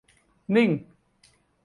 [0.55, 0.69] นิ่ง